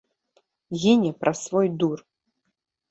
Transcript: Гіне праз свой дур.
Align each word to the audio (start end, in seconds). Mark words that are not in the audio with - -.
Гіне 0.83 1.11
праз 1.21 1.37
свой 1.51 1.67
дур. 1.83 1.97